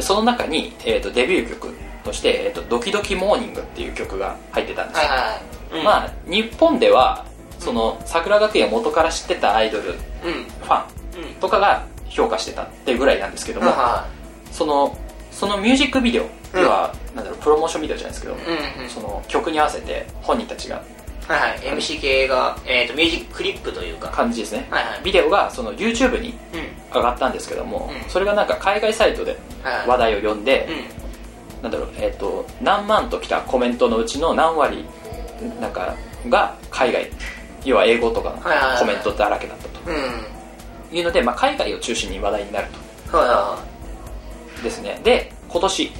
[0.00, 5.78] その中に、えー、とデビュー曲として、えーと「ドキドキモーニング」っていう曲が入ってたんですよ、はいはいはい。
[5.78, 5.84] うん。
[5.84, 7.24] まあ日本では
[7.58, 10.82] その桜学園を元から知ってたアイドルフうんァ
[11.18, 11.34] ンうん。
[11.34, 14.06] とかが評価してたっていうぐらいなんですけども、は
[14.50, 14.96] その
[15.30, 16.62] そのミュージックビデオ、うん。
[16.62, 18.36] 要はなんだろうプロモーションビデオじゃないですけど、
[18.88, 20.82] その曲に合わせて本人たちが
[21.36, 21.58] はいはい。
[21.78, 24.08] MC 系が、えー、とミュージッククリップというか。
[24.08, 25.00] 感じですね、はいはい。
[25.02, 26.94] ビデオがその YouTube にうん。
[26.94, 28.10] 上がったんですけども、うん。
[28.10, 29.88] それがなんか海外サイトではいはい。
[29.88, 30.68] 話題を呼んで、
[31.58, 31.62] うん。
[31.62, 34.84] なんだろうえっ、と何万ときたコメントのうちの何割
[35.60, 35.94] なんか
[36.28, 37.08] が海外
[37.64, 38.78] 要は英語とかのはいはいはい。
[38.80, 39.90] コメントだらけだったと。
[39.90, 40.96] うん。
[40.96, 42.66] いうので、まあ、海外を中心に話題になる
[43.10, 43.58] はいは
[44.56, 45.00] とですね。
[45.02, 45.96] で今年、いはい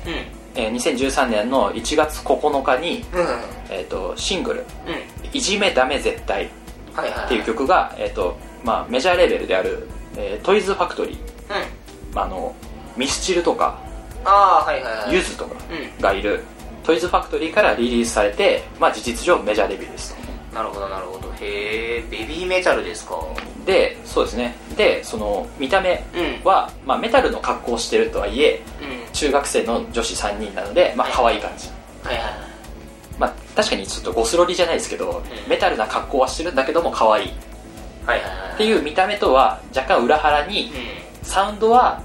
[0.55, 3.27] えー2013年の1月9日に、うんうん。
[3.71, 4.61] えー、とシングル。
[4.61, 4.65] うん
[5.33, 12.15] 「いじめダメ絶対」っていう曲が、えーとまあ、メジャーレベルである、えートイズファクトリー、うん。
[12.15, 12.55] まあ、あの
[12.97, 13.79] ミスチルとか
[14.25, 15.15] ああはいはいはい。
[15.15, 16.01] ユズとかうん。
[16.03, 16.45] がいる。
[16.85, 20.15] トイズファクトリーからリリースされて、まあ、事実上メジャーデビューです。
[20.15, 21.33] となるほどなるほど。
[21.41, 23.17] へえベビーメタルですか。
[23.65, 24.55] でそうですね。
[24.77, 26.45] でその見た目うん。
[26.45, 29.13] は、まあ、メタルの格好をしてるとはいえうん。
[29.13, 31.69] 中学生の女子3人なのでまあ可愛い感じ、
[32.03, 32.35] はいはいはい。
[32.35, 32.42] まあ、
[33.55, 37.29] 確かにちょっとゴスロリじゃないですけど、メタルな格好はしてるんだけども可愛い。
[37.29, 37.33] っ
[38.07, 38.57] はいはいはい。
[38.57, 40.73] ていう見た目とは若干裏腹に
[41.23, 42.03] サウンドは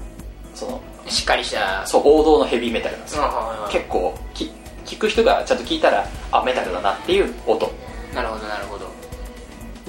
[0.54, 1.86] そのうんしっかりした。
[1.86, 3.22] そう王道のヘビーメタルなんですよ、
[3.70, 4.50] 結構き
[4.84, 7.72] 聞く人がちゃんと聞いたらあメタルだなっていう音。
[8.14, 8.88] なるほどなるほど。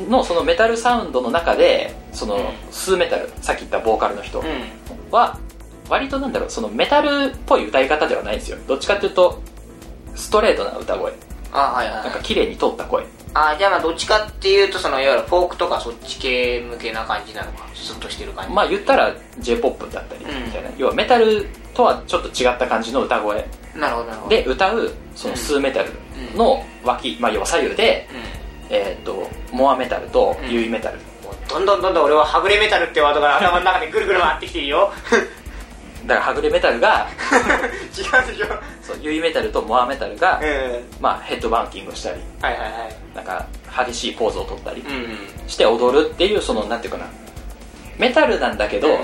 [0.09, 2.43] のそのメタルサウンドの中でそのうん。
[2.71, 4.45] スーメタルさっき言ったボーカルの人うん。
[5.11, 5.37] は
[5.89, 8.57] 割となんだろうそのメタルっぽい歌い方ではないんですよ。
[8.67, 9.41] どっちかっていうと
[10.15, 11.11] ストレートな歌声
[11.51, 12.03] あはいはい。
[12.03, 13.05] なんか綺麗に通った声。
[13.33, 18.53] あじゃあまあどっちかっていうとそのいわゆるフォークとかそっち系向けな感じなのかスッとしてる感じ。
[18.53, 20.25] まあ言ったら j p o p だったり。
[20.25, 20.45] うん。
[20.45, 20.63] みたい？
[20.63, 23.47] な、要はメタルとはちょっと違った感じの歌声。
[23.75, 24.29] なるほどなるほど。
[24.29, 25.91] で歌うそのスーメタル
[26.35, 28.15] の脇、まあ、要は左右で、う
[28.71, 30.51] えー、とモアメタルとうん。
[30.51, 31.01] ユイメタル、ん
[31.47, 34.91] どんどんどんどん俺ははぐれメタルってワードが頭の中でぐるぐる回ってきてるよ
[36.09, 37.07] だからはぐれメタルが
[37.95, 38.47] 違うでしょ。
[38.81, 42.71] そうユイメタルとモアメタルが、うんまあ、ヘッドバンキングしたりはいはいはい。
[43.15, 43.45] なんか
[43.85, 47.05] 激しいポーズを取ったりうんして踊るっていうそのなんていうかな。
[47.97, 48.99] メタルなんだけど、うん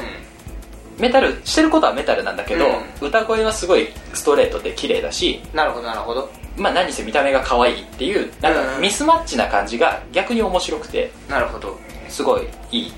[0.98, 2.68] メタルしてることはメタルなんだけど、
[3.02, 6.30] う歌声はすごいストレートで綺麗だし、なるほどなるほど。
[6.56, 11.78] まあ、何せ見た目が可愛いっていうなんかうんミスマッチな感じが逆に面白くてなるほど。
[12.08, 12.94] すごいいいっ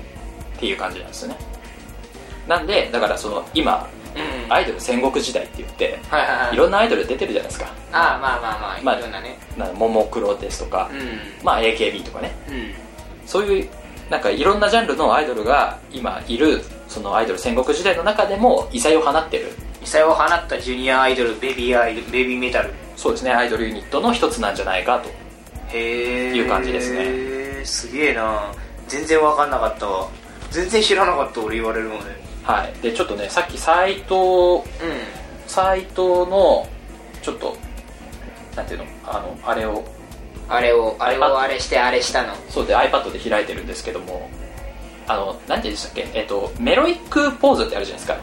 [0.60, 1.36] ていう感じなんですよね。
[2.46, 3.97] なんでだからその今うん
[4.48, 6.54] アイドル戦国時代って言ってはいはいはい。
[6.54, 7.66] いろんなアイドル出てるじゃないですか。
[7.92, 9.38] ああまあまあまあまあいろんなね。
[9.56, 11.44] なももクロですとか、うん。
[11.44, 12.32] まあ AKB とかね。
[12.48, 12.74] うん。
[13.26, 13.68] そういう
[14.10, 19.52] なんかいろんなジャンルのアイドルが今いるそのアイドル戦国時代の中でも異彩を放ってる。
[19.82, 22.72] 異彩を放ったジュニアアイドルベビーアイドルベビーメタル。
[22.96, 25.08] そうですねアイドルユニットの一つなんじゃないかと
[25.76, 27.64] へえいう感じですね。
[27.64, 28.52] すげえな。
[28.88, 30.08] 全然分かんなかったわ。
[30.50, 32.72] 全然知らなかった俺言われるのではい。
[32.82, 34.68] でちょっとねさっきサイトう
[35.46, 36.66] サイトの
[37.20, 37.56] ちょっと
[38.56, 39.84] なんていうのあのあれをん
[40.48, 42.34] あれをあれをあれしてあれしたの。
[42.48, 44.30] そうで iPad で開いてるんですけども
[45.06, 46.08] あのなんて言うんでしたっけ？
[46.14, 48.18] えっとメロイックポーズってあるじゃないですか。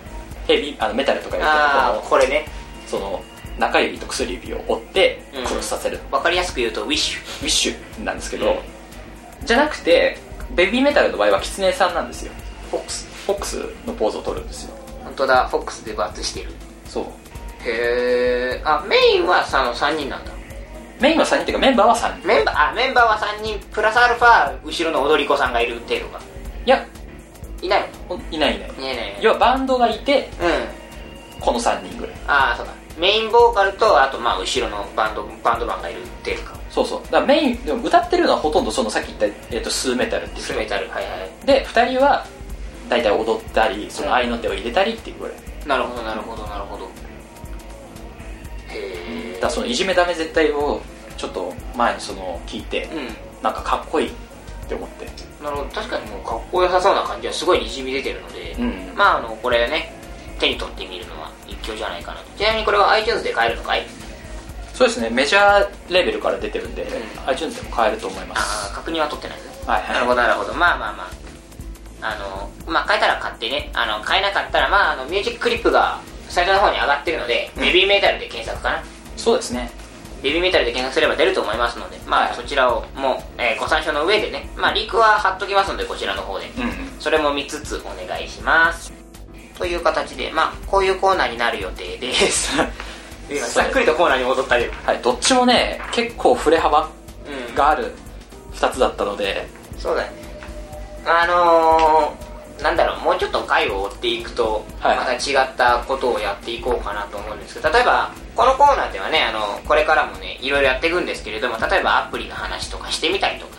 [0.48, 2.46] ヘビあのメタルとか言うとこれね。
[2.88, 3.24] その
[3.58, 5.46] 中指と薬指を折ってうん。
[5.46, 7.20] クロスさせる、分かりやすく言うとウィッシュ。
[7.20, 8.62] ウィッシュなんですけど、
[9.46, 10.18] じゃなくて
[10.54, 12.34] ベビーメタルの場合はキツネさんなんですよ。
[12.70, 14.76] フォックスフォックスのポーズを取るんですよ。
[15.04, 15.48] 本当だ。
[15.48, 16.52] フォックスでバツしてる。
[16.86, 17.06] そう。
[17.68, 20.32] へえあメインはさの3人なんだ。
[21.00, 22.28] メインは3人っていうかメンバーは3人。
[22.28, 23.60] メンバーあメンバーは3人。
[23.72, 26.22] プラスアルファ後ろの踊り子さんがいる程度か
[26.66, 26.86] いや。
[27.62, 28.70] いないほんいないいない。
[28.70, 29.18] のいないいない。
[29.22, 31.42] 要はバンドがいてうん。
[31.42, 32.16] この3人ぐらい。
[32.28, 36.56] ああそうかメインボーカルとあとまあ後ろのバンドバンドマンがいる程度か。
[36.70, 37.04] そうそう。
[37.06, 40.54] だからメインでも歌ってるのはほとんどそのさっき言った、えー、とスーメタルっていう人。
[40.54, 41.10] スメタルはいは
[41.44, 41.46] い。
[41.46, 42.26] で2人は
[42.90, 45.36] 大体踊ったりその合いの手を入れたりっていうぐらい。
[45.66, 46.90] なるほどなるほどなるほど。
[48.70, 50.82] へだからそのいじめダメ絶対を
[51.18, 53.44] ちょっと前にその聞いてえうん。
[53.44, 54.12] なんかかっこいいっ
[54.68, 55.06] て思って。
[55.44, 58.96] なるほど確かにもうかっこよさそうな感じはすごいにじみ出てるので、うん。
[58.96, 59.94] まああのこれね
[60.40, 62.26] 手に取ってみるのは一興じゃないかなと。
[62.38, 63.86] ちなみにこれは iTunes で買えるのかい？
[64.74, 66.88] そうですねメジャーレベルから出てるんで、ん。
[67.28, 68.72] iTunes でも買えると思いまあす。
[68.72, 69.68] あ確認は取ってないですね。
[69.68, 69.94] はいはい。
[69.94, 70.54] なるほどなるほど。
[70.54, 71.25] まあまあまあ
[72.12, 78.84] あのまあ買えたら買ってねあの買えなかったらまああのミュージッククリップがサイトの方に上がってるので、ベビーメタルで検索かな
[79.16, 79.70] そうですね
[80.24, 86.48] ベビーメタルで検索すれば出ると思いますので、まあ、はいそちらをもう、えーご参照の上でね、まあ、リンクは貼っときますので、こちらの方で。
[86.58, 88.92] うんうんそれも見つつお願いします。
[89.58, 92.54] という形で、まあ、こういうコーナーになる予定です。
[93.30, 94.74] 今ざっくりとコーナーに戻ったけど。
[94.86, 96.90] はいどっちもね結構振れ幅
[97.50, 97.56] うん。
[97.56, 97.94] がある
[98.56, 100.25] 2つだったのでそうだね。
[101.06, 104.98] あのー、なんだろう、もうちょっと考回を追っていくとはい。
[104.98, 113.56] また違ったことをやっていこうかなと思うんですけど例えばこのコーナーではねあのこれからもねいろいろやっていくんですけれども例えばアプリの話とかしてみたりとか、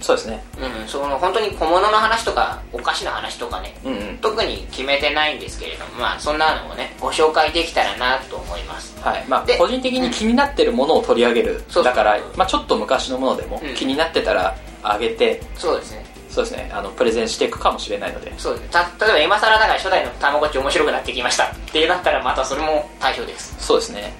[0.00, 0.42] そうですね。
[0.58, 4.18] うん、その本当に小物の話とかお菓子の話とかねうんうん。
[4.18, 8.98] 特に決めてないんですけれどもまあそんなのをねご紹介できたらなと思います。
[9.00, 9.24] はい。
[9.28, 11.84] まあで個人的に気になってるものを取り上げる、そう。
[11.84, 13.74] だから、まあ、ちょっと昔のものでもうん。
[13.74, 15.99] 気になってたらあげて、そうですね
[16.30, 16.70] そうですね。
[16.72, 18.32] あのプレゼンしていくかもしれないので。
[18.38, 18.68] そうですね。
[18.70, 23.54] た例えば今更ながら初代のたまごっち面白くなってきましたってなったらまたそれも対象です。
[23.58, 24.12] そうですね。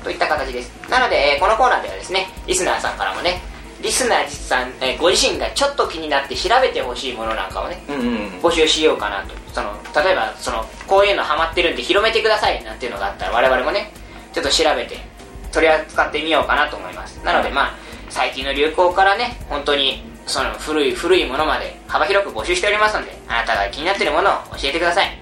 [0.00, 0.04] ん。
[0.04, 0.70] といった形です。
[0.88, 3.40] なので、えーこのコーナーではですねリスナーさんからもね
[3.82, 8.06] リスナーさん、えーご自身がちょっと気になって調べてほしいものなんかをねうんうん
[8.40, 9.34] 募集しようかなと。
[9.52, 9.72] その
[10.04, 13.92] 例えばそのこういうのハマってるんで広めてくださいなんていうのがあったら我々もね
[14.32, 14.96] ちょっと調べて
[15.52, 17.16] 取り扱ってみようかなと思います。
[17.24, 17.74] なのではいまあ
[18.10, 25.18] 最近の流行からね本当にその古い古いものまで幅広く募集しておりますのであなたが気になっているものを教えてください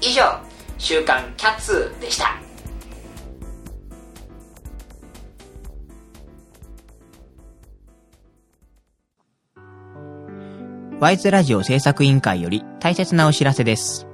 [0.00, 0.22] 以上
[0.78, 2.38] 「週刊キャッツ」でした
[11.00, 14.06] ワイズラジオ制作委員会より大切なお知らせです。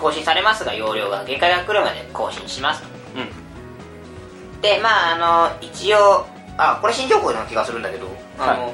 [0.00, 2.88] 更新されますが容量が限界が来るまで更新しますと。
[3.16, 4.60] うん。
[4.60, 8.06] でまああの一応あこれ新情報な気がするんだけど
[8.38, 8.72] あの、は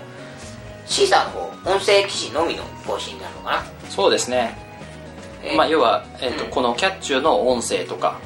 [0.86, 3.64] C さんの方音声記事のみの更新になるのかな。
[3.90, 4.56] そうですね。
[4.62, 4.67] えー
[5.56, 8.18] まあ、要は、えーとうんこのキャッチューの音声とか、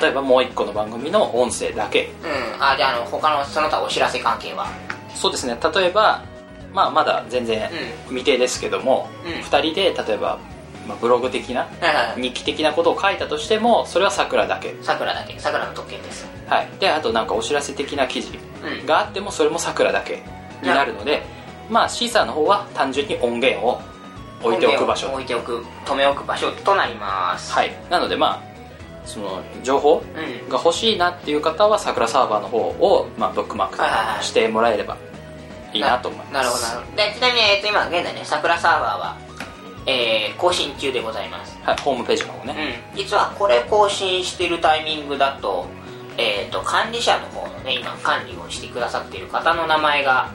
[0.00, 2.10] 例えばもう一個の番組の音声だけ。
[2.22, 2.62] うん。
[2.62, 4.66] あじゃああの他のその他お知らせ関係は？
[5.14, 5.56] そうですね。
[5.74, 6.22] 例えば、
[6.72, 7.70] まあ、まだ全然
[8.08, 9.32] 未定ですけども、うん。
[9.32, 10.38] 2人で例えば、
[10.86, 12.22] まあ、ブログ的なはいはいはい。
[12.22, 15.38] 日記的なことを書いたとしてもそれは桜だけ、さくらだけ。
[15.38, 16.26] さくらの特権です。
[16.46, 18.38] はい、であとなんかお知らせ的な記事
[18.80, 18.86] うん。
[18.86, 20.22] があってもそれも桜だけ
[20.62, 21.22] になるので、
[21.70, 23.80] まあ、シーサーの方は単純に音源を
[24.42, 25.08] 置いておく場所。
[25.08, 27.52] 置いておく止め置く場所となります。
[27.52, 27.72] はい。
[27.90, 28.48] なのでまあ
[29.04, 30.48] その情報うん。
[30.48, 34.96] が欲しいなっていう方は桜サーバーの方を、まあ、ブックマークしてもらえれば
[35.72, 36.32] いいなと思います。
[36.32, 36.96] なるほどなるほど。
[36.96, 39.16] でちなみに、えっと、今現在ね桜サーバーは、
[39.86, 41.58] えー更新中でございます。
[41.62, 45.66] はい、ホームページの方ね、うん、実はこれ更新してるタイミングだと,、
[46.16, 50.30] えー、と管理者の方のね今管理をしてくださっている方の名前が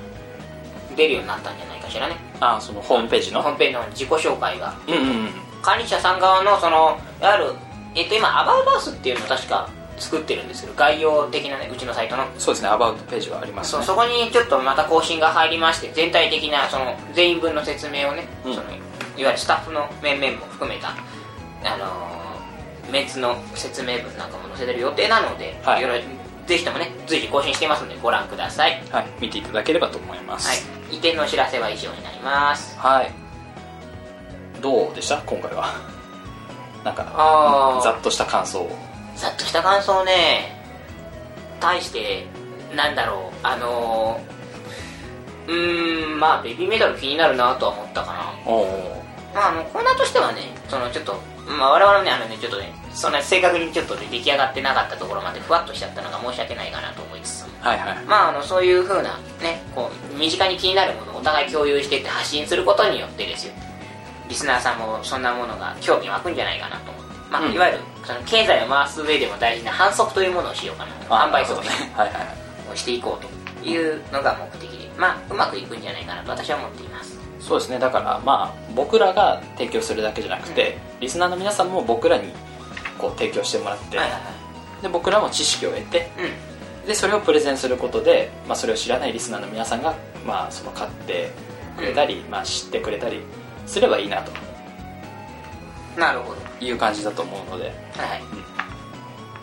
[0.96, 3.42] 出るようになったんじゃないかしらねあそのホームページの？
[3.42, 4.74] ホームページの自己紹介が。
[4.88, 5.30] うんうんうん。
[5.62, 7.54] 管理者さん側のそのいわゆる、
[7.96, 12.26] えっと今アバウトバースっていうのを確か作ってるんですけど概要的なねうちのサイトの。
[12.38, 13.84] そうですねアバウトページはありますね。
[13.84, 18.54] そこにちょっとまた更新が入りまして全体的なその全員分の説明をね、うん。
[18.54, 18.80] そのいわ
[19.18, 25.82] ゆるスタッフの面々も含めたあのーメンツの説明文なんかも載せてる予定なので、はい。
[25.82, 25.96] よろ
[26.48, 28.82] ぜひともね随時更新していますのでご覧ください。
[28.92, 30.42] はい見ていただければと思いまはい。
[30.42, 32.78] す移転のお知らせは以上になります。
[32.78, 33.12] はい、
[34.62, 35.18] どうでした？
[35.26, 35.68] 今回は。
[36.84, 38.78] なんかざっとした感想を。
[39.16, 40.60] ざっとした感想ね。
[41.60, 42.26] 対して
[42.76, 43.38] なんだろう。
[43.42, 48.34] あのー、うーんまあベビーメダル気になるなとは思ったかな。
[48.46, 49.04] おお
[49.34, 51.16] まあ、あのコーナーとしてはねそのちょっと、
[51.48, 57.42] まあ、我々もねあのねちょっとねそんな正確にちょっとね出来上がってなかったところまでふわっとしちゃったのが申し訳ないかなと思いつつ。
[57.44, 58.06] もはいはい。
[58.06, 63.54] まああのそういう風なねこう身近に気になるものをお互い共有してって発信することによってですよ。
[64.30, 67.04] リスナーさんもそんなものが興味湧くんじゃないかなと思う。
[67.32, 67.54] まあ、うん。
[67.54, 70.92] いわゆるその経済を回す上でも大事な反則というものをしようかな
[71.28, 71.72] 販売促進
[72.72, 77.18] をしていこうというのが目的でまあうまくいくんじゃないかなと私は思っています。
[77.40, 77.80] そうですね。
[77.80, 82.32] だからまあ僕らが提供するだけじゃなくて、リスナーの皆さんも僕らに
[83.04, 84.22] こう提供してもらって、はいはい
[84.82, 86.08] で僕らも知識を得てはい
[86.82, 86.88] うん。
[86.88, 91.32] でそれをプレゼンすることで、まあ、それを知らないリスナーの皆さんが、まあ、その買って
[91.78, 93.22] くれたり、まあ、知ってくれたり
[93.66, 94.34] すればいいなと。
[95.98, 96.42] なるほど。
[96.60, 97.74] いう感じだと思うので、はい
[98.10, 98.22] はい。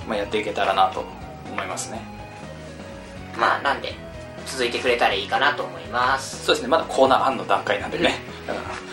[0.06, 1.06] まあ、やっていけたらなと
[1.50, 2.02] 思いますね。
[3.38, 3.94] まあなんで
[4.44, 6.44] 続いてくれたらいいかなと思います。
[6.44, 6.68] そうですね。
[6.68, 8.16] まだコーナー案の段階なんでね、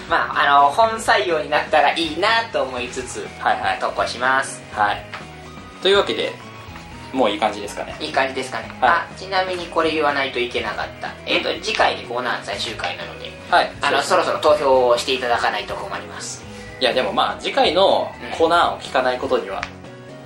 [0.09, 3.79] まああの本採用になったらいいなと思いつつはいはい。
[3.79, 4.61] 投稿します。
[4.71, 5.05] はい。
[5.81, 6.31] というわけで
[7.13, 7.95] もういい感じですかね。
[7.99, 8.89] いい感じですかね、はい。
[8.89, 11.13] あちなみにこれ言わないといけなかった。
[11.25, 13.71] えっ、と次回でコーナー最終回なのではい。
[13.81, 16.43] あのそろそろ投票をしていただかないと困ります。
[16.79, 19.61] いやでもまあ次回のコーナー案を聞かないことには、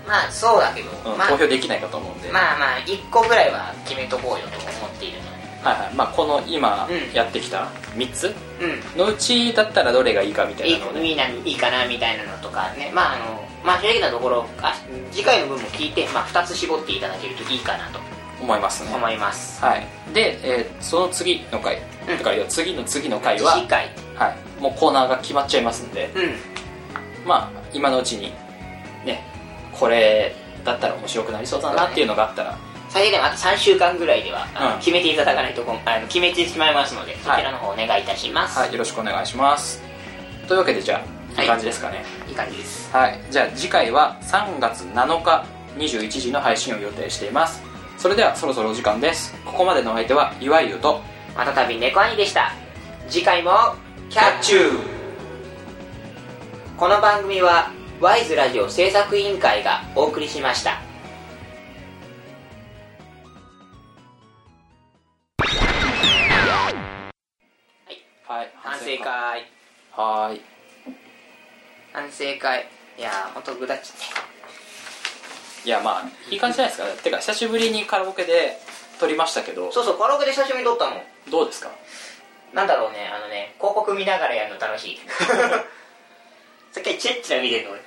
[0.06, 5.32] まあそうだけど、まあうん投票できないかと思うんで、まあまあ1個ぐらいは決めとこうよと思っているので。
[5.64, 5.94] はいはい。
[5.94, 7.14] まあ、この今うん。
[7.14, 8.34] やってきた3つうん
[8.98, 12.92] のうちだったらどれがいいかみたいなのをねいいないいかなみたいなのとかね。
[12.94, 14.74] まああのまあ正直なところあ
[15.12, 18.00] 次回の分も聞いて、まあ、2つ絞っていただけるといいかなと。
[18.42, 18.96] 思いますね。
[18.96, 19.64] 思います。
[19.64, 19.88] はい。
[20.14, 21.78] で、えーその次の回、
[22.10, 22.18] うん。
[22.18, 23.88] だか次の次の回は、次回。
[24.16, 26.10] はい、もうコーナーが決まっちゃいますんで。
[26.16, 26.20] う
[27.26, 27.28] ん。
[27.28, 28.34] まあ今のうちに
[29.06, 29.24] ね
[29.72, 32.58] これだったら面白くなりそうだなっていうのがあったら、
[32.92, 34.80] 最低でもあと3週間ぐらいでは、うん。
[34.80, 39.82] 決めていただかないとあの決めてしまいますのでそちらの方お願いいたします、はい、よろしくお願いします。
[40.48, 41.00] というわけでじゃあ
[41.36, 41.46] はい。
[41.46, 42.04] いい感じですかね？
[42.28, 42.92] いい感じです。
[42.92, 45.46] はい、じゃあ次回は3月7日
[45.78, 47.62] 21時の配信を予定しています。
[47.98, 49.34] それではそろそろお時間です。
[49.46, 51.02] ここまでのお相手は岩井優と
[51.38, 52.52] またたび猫兄でした。
[53.08, 53.52] 次回も
[54.10, 54.80] キャッチュー。
[56.78, 60.82] この番組はワイズラジオ制作委員会がお送りしました
[68.98, 69.46] 省会
[69.92, 70.42] はーい。
[71.94, 72.68] 反省会。
[72.98, 73.96] いやーほんとぐだっちゃっ
[75.64, 75.68] て。
[75.68, 77.04] いやまあいい感じじゃないですか。
[77.04, 78.58] てか久しぶりにカラオケで
[79.00, 79.72] 撮りましたけど。
[79.72, 81.70] そうそうカラオケで久しぶりに撮ったのどうですか？
[82.54, 85.00] なんだろうねあのね広告見ながらやるの楽しい。
[86.72, 87.82] さっきチラッチラ見てんの俺。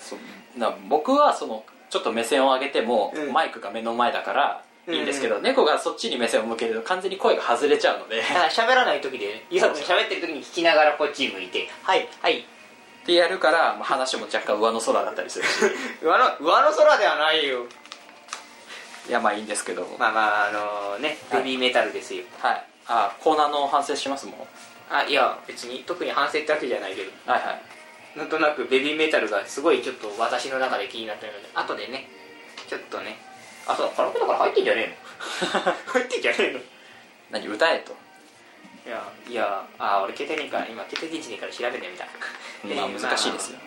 [0.00, 0.58] そう。
[0.58, 3.32] な僕はそのちょっと目線を上げても、うん。
[3.32, 8.20] マイクが目の前だからいいんですけど、猫がそっちに目線を向けると完全に声が外れちゃうので。
[8.20, 12.38] だから喋らない時でゆうさくん喋ってる時に聞きながらこっち向いてはいはい。
[12.38, 12.42] っ
[13.06, 15.48] てやるから、まあ、話も若干上の空だったりするし。
[16.02, 17.66] 上の上の空ではないよ。
[19.08, 22.64] いやまあいいんですけど、まあまああのねベビーメタルですよ、はい。
[22.88, 24.48] あコーナーの反省しますもん。
[24.90, 27.10] あいや別に特に反省ってわけじゃないけど。
[27.26, 28.18] はいはい。
[28.18, 32.08] なんとなくベビーメタルがすごいちょっと私の中で気になってるので後でね
[32.66, 33.18] ちょっとね
[33.68, 34.96] あそうカラオケだから入ってんじゃね
[35.42, 35.72] えの？
[35.92, 36.58] 入ってんじゃねえの？
[36.58, 36.62] い
[37.30, 37.96] 何歌えと？
[38.88, 42.04] やいやあ俺携帯にから今携帯電池にから調べてみた。
[42.64, 43.58] まあ難しいですよ、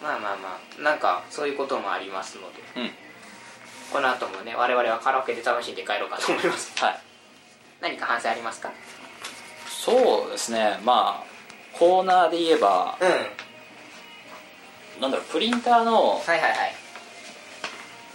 [0.00, 2.62] まあまあまあなんかそういうこともありますので。
[2.76, 2.94] うん。
[3.92, 6.72] この後もね我々はカラオケで楽しんで帰ろうかと思います。
[6.82, 7.00] はい。
[7.80, 8.70] 何か反省ありますか？
[9.68, 10.78] そうですね。
[10.84, 15.00] まあコーナーで言えばうん。
[15.02, 16.74] なんだろうプリンターのはいはいはい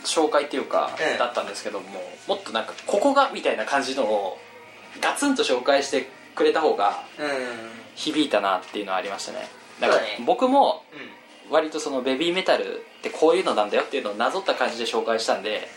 [0.06, 1.86] 紹介っていうか、うんだったんですけども
[2.28, 4.38] もっとなんかここがみたいな感じのを
[5.02, 7.28] ガツンと紹介してくれた方がうん。
[7.96, 9.48] 響いたなっていうのはありましたね。
[9.82, 11.52] だから僕もうん。
[11.52, 15.68] 割とそのベビーメタルってこういうのなんだよっていうのをなぞった感じで紹介したんで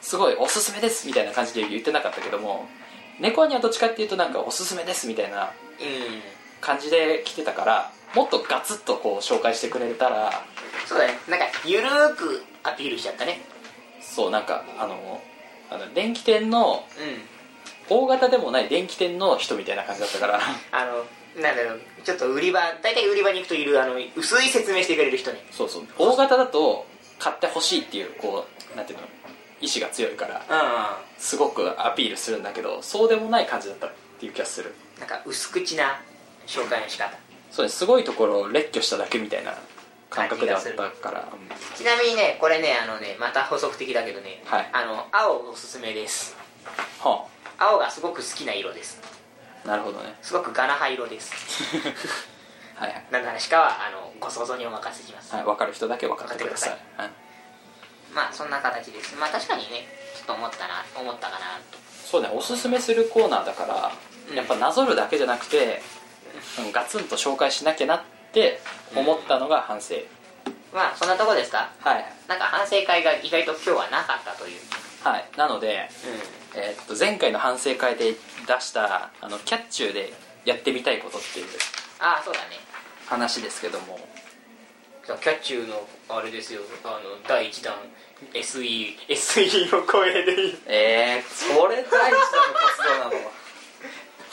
[0.00, 2.68] すごいおすすめですみたいな感じで言ってなかったけども
[3.18, 5.50] 猫にはどっちかっていうとなんかおすすめですみたいなうん。
[6.60, 10.44] 感じで来てたからもっとガツッとこう紹介してくれたら
[10.86, 11.18] そうだね。
[11.28, 13.40] なんかゆるーくアピールしちゃったね。
[14.00, 15.22] そうなんかあの
[15.70, 17.32] あの電気店のうん
[17.88, 20.40] 大型でもない電気店の人みたいな感じだったから。
[20.72, 21.04] あの
[21.42, 25.86] なんだろうちょっと売り場大体売り場に行くといるあの薄い説明してくれる人ねそうそう。
[25.98, 26.86] 大型だと
[27.18, 29.06] 買ってほしいっていうこうなんていうの
[29.60, 30.42] 意志が強いから
[31.16, 34.74] うんすごくアピールするんだけどそうでもない感じだったっていう気がする。
[35.00, 36.00] なんか薄口な
[36.46, 37.16] 紹介の仕方。
[37.50, 39.54] そうですすごいところを列挙しただけみたいな
[40.12, 41.28] 感覚ではあったから。
[41.32, 41.42] うん
[41.74, 44.70] ちなみにねこれねあのねまた補足的だけどね、はい。
[44.72, 46.36] あの青おすすめです。
[47.00, 47.26] は
[47.58, 49.00] 青がすごく好きな色です。
[49.64, 50.14] あなるほどね。
[50.22, 51.32] すごくガナハ色です。
[52.76, 52.90] はい。
[52.90, 56.70] はい何の話かはあのご想像にお任せします、はい、分かる人だけ分かってください。
[56.96, 57.10] はい、
[58.12, 59.16] まあそんな形です。
[59.16, 61.78] まあ確かにねちょっと思ったな思ったかなと。
[62.04, 63.92] そうねおすすめするコーナーだから、
[64.30, 64.36] うん。
[64.36, 65.82] やっぱなぞるだけじゃなくて、
[66.58, 68.21] うんガツンと紹介しなきゃなって
[68.94, 69.94] 思ったのが反省、
[70.72, 71.70] まあそんなとこですか？
[71.80, 72.04] はい。
[72.28, 74.60] なんか反省会が意外と今日はなかったという。
[75.04, 75.24] はい。
[75.36, 75.88] なので、
[76.54, 78.16] うえーっと前回の反省会で出
[78.60, 80.12] したあのキャッチューで
[80.44, 81.46] やってみたいことっていう
[81.98, 82.56] ああそうだね。
[83.06, 83.98] 話ですけども。
[85.04, 86.60] キャッチューのあれですよ。
[86.84, 87.74] あの第1弾
[88.34, 90.58] SE SE の声でいい。
[90.66, 92.16] えー、それ第一弾の
[92.54, 93.16] 活動なのフ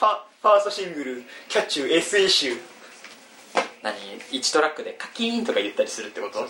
[0.06, 2.58] ァファーストシングル「キャッチュー SE 集
[3.82, 3.96] 何
[4.32, 6.48] 1トラックでカキーンとか言ったりするってこと」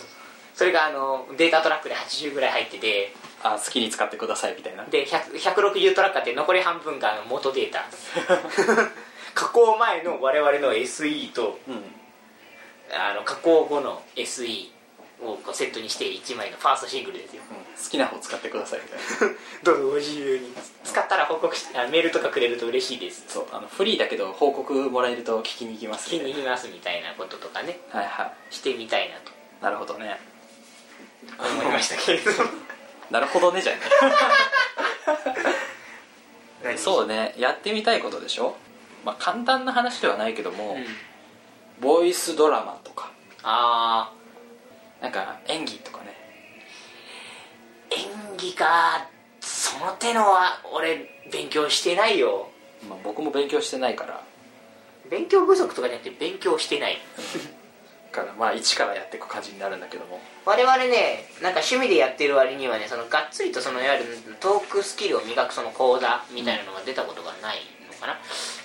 [0.54, 4.84] それがあのデータトラックで80ぐらい入っててあ好きに使ってくださいみたいな。
[4.84, 7.84] で100 160トラックあって残り半分があの元データ。
[9.34, 11.94] 加工前の我々の SE とうん。
[12.92, 14.68] あの加工後の SE
[15.22, 17.42] をこうセットにして1枚のファーストシングルですよ。
[17.50, 17.56] うん。
[17.84, 18.96] 好きな方使ってくださいみた
[19.26, 19.34] いな。
[19.64, 20.52] どうぞご自由に。
[20.84, 23.24] 使ったら報告してあメールとかくれると嬉しいです。
[23.28, 27.80] そうあのフリーだけど報告もらえると聞きに行きます気ねに入りますみたいなこととかね。
[27.90, 28.54] はいはい。
[28.54, 29.32] してみたいなと。
[29.60, 30.18] なるほどね。
[31.38, 32.30] 思いましたけれど
[33.10, 33.80] なるほどねじゃね。
[36.62, 37.34] 何そうね。
[37.38, 38.56] やってみたいことでしょ？
[39.04, 40.86] まあ簡単な話ではないけども、うん。
[41.80, 43.10] ボイスドラマとか。
[43.42, 44.12] あ
[45.00, 46.14] なんか演技とかね。
[47.90, 49.08] ー演技か。
[49.40, 52.50] その手のは俺勉強してないよ。
[52.88, 54.22] まあ、僕も勉強してないから。
[55.10, 56.98] 勉強不足とかじゃなくて勉強してない。
[58.10, 60.20] からまあ一からやっていく感じになるんだけども。
[60.44, 68.18] 我々ねなんか趣味でやってる割にはねそのがっつりとそのいわゆるトークスキルを磨くその講座みたいなのが出たことがないのかな、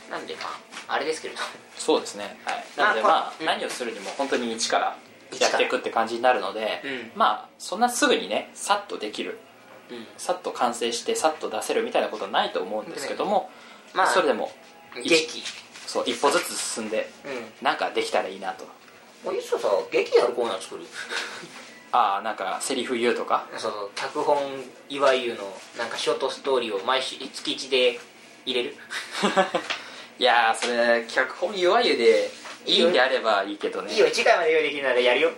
[0.09, 0.41] なんでま
[0.87, 1.41] ああれですけれど。
[1.77, 2.39] そうですね。
[2.43, 2.65] はい。
[2.75, 3.45] なのでまあまあ、うん。
[3.45, 4.97] 何をするにも本当に一から
[5.39, 7.11] やっていくって感じになるので、うん。
[7.15, 9.39] まあそんなすぐにねさっとできる。
[9.89, 10.05] うん。
[10.17, 13.49] さっと完成してさっと出せるみたいなことはないと思うんですけども、
[13.93, 14.51] まあそれでも
[15.03, 15.43] 劇。
[15.85, 17.65] そう一歩ずつ進んでうん。
[17.65, 18.65] なんかできたらいいなと。
[19.23, 20.85] おいっそさ劇やるコーナー作る？
[21.91, 23.47] ああなんかセリフ言うとか？
[23.57, 24.37] その脚本
[24.89, 27.99] いわゆるのなんかショートストーリーを毎週月1で
[28.45, 28.75] 入れる
[30.19, 32.29] いやーそれ脚本弱いで
[32.65, 33.93] いいんであればいいけどね。
[33.93, 35.31] いいよ次回まで用意できるならやるよ。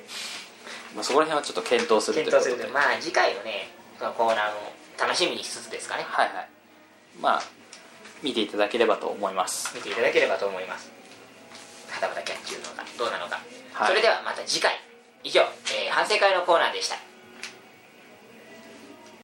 [0.96, 2.52] まあ、そこら辺はちょっと検討するという検ことで。
[2.52, 3.70] 討するとまあ次回のね
[4.00, 4.56] そのコーナーの
[5.00, 6.06] 楽しみにしつつですかね。
[6.08, 6.50] はいはい。
[7.20, 7.42] まあ
[8.24, 9.76] 見ていただければと思います。
[9.76, 10.92] 見ていただければと思います。
[11.90, 13.40] はたまたキャッチューのかどうなのか、
[13.74, 13.88] はい。
[13.90, 14.80] それではまた次回。
[15.24, 16.96] 以上、えー反省会のコーナーでした